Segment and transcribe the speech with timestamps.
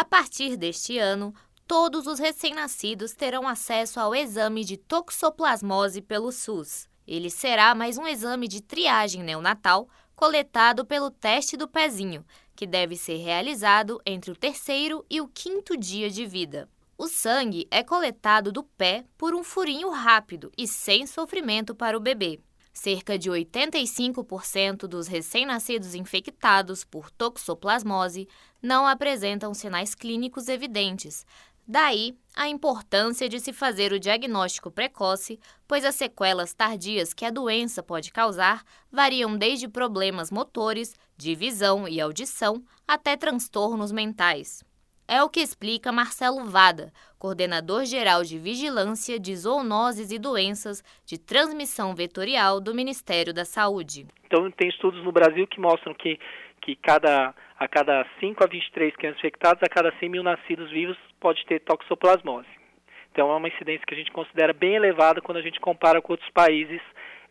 [0.00, 1.34] A partir deste ano,
[1.66, 6.88] todos os recém-nascidos terão acesso ao exame de toxoplasmose pelo SUS.
[7.06, 12.24] Ele será mais um exame de triagem neonatal coletado pelo teste do pezinho,
[12.56, 16.66] que deve ser realizado entre o terceiro e o quinto dia de vida.
[16.96, 22.00] O sangue é coletado do pé por um furinho rápido e sem sofrimento para o
[22.00, 22.40] bebê.
[22.72, 28.28] Cerca de 85% dos recém-nascidos infectados por toxoplasmose
[28.62, 31.26] não apresentam sinais clínicos evidentes,
[31.72, 35.38] Daí a importância de se fazer o diagnóstico precoce,
[35.68, 41.86] pois as sequelas tardias que a doença pode causar variam desde problemas motores, de visão
[41.86, 44.64] e audição, até transtornos mentais.
[45.12, 51.18] É o que explica Marcelo Vada, coordenador geral de Vigilância de Zoonoses e Doenças de
[51.18, 54.06] Transmissão Vetorial do Ministério da Saúde.
[54.24, 56.16] Então, tem estudos no Brasil que mostram que,
[56.62, 60.96] que cada a cada 5 a 23 crianças infectadas, a cada 100 mil nascidos vivos
[61.18, 62.48] pode ter toxoplasmose.
[63.10, 66.12] Então é uma incidência que a gente considera bem elevada quando a gente compara com
[66.12, 66.80] outros países,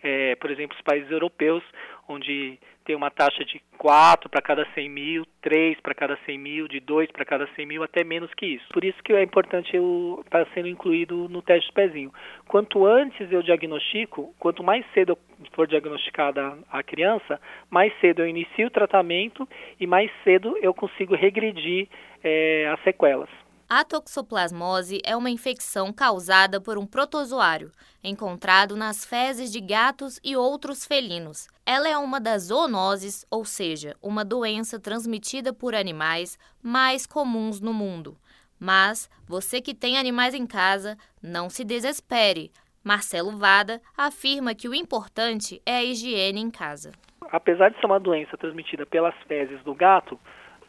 [0.04, 1.64] é, por exemplo, os países europeus,
[2.10, 6.68] onde tem uma taxa de 4 para cada 100 mil, 3 para cada 100 mil,
[6.68, 8.68] de 2 para cada 100 mil, até menos que isso.
[8.74, 12.14] Por isso que é importante estar tá sendo incluído no teste do pezinho.
[12.46, 15.18] Quanto antes eu diagnostico, quanto mais cedo
[15.54, 19.48] for diagnosticada a criança, mais cedo eu inicio o tratamento
[19.80, 21.88] e mais cedo eu consigo regredir
[22.22, 23.30] é, as sequelas.
[23.72, 27.72] A toxoplasmose é uma infecção causada por um protozoário,
[28.04, 31.48] encontrado nas fezes de gatos e outros felinos.
[31.68, 37.72] Ela é uma das zoonoses, ou seja, uma doença transmitida por animais mais comuns no
[37.72, 38.18] mundo.
[38.60, 42.52] Mas você que tem animais em casa, não se desespere.
[42.84, 46.92] Marcelo Vada afirma que o importante é a higiene em casa.
[47.32, 50.20] Apesar de ser uma doença transmitida pelas fezes do gato,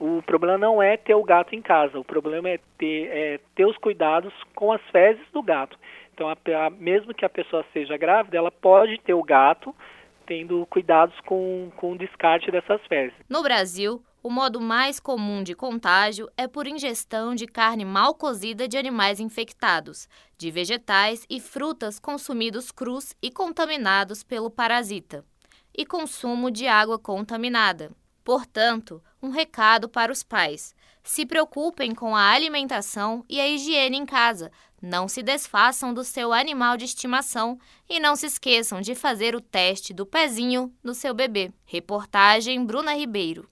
[0.01, 3.67] o problema não é ter o gato em casa, o problema é ter, é, ter
[3.67, 5.79] os cuidados com as fezes do gato.
[6.15, 6.33] Então, a,
[6.67, 9.75] a, mesmo que a pessoa seja grávida, ela pode ter o gato
[10.27, 13.14] tendo cuidados com, com o descarte dessas fezes.
[13.29, 18.69] No Brasil, o modo mais comum de contágio é por ingestão de carne mal cozida
[18.69, 20.08] de animais infectados,
[20.39, 25.24] de vegetais e frutas consumidos crus e contaminados pelo parasita,
[25.77, 27.91] e consumo de água contaminada.
[28.25, 34.07] Portanto, um recado para os pais: se preocupem com a alimentação e a higiene em
[34.07, 34.51] casa.
[34.81, 39.41] Não se desfaçam do seu animal de estimação e não se esqueçam de fazer o
[39.41, 41.53] teste do pezinho no seu bebê.
[41.67, 43.48] Reportagem Bruna Ribeiro.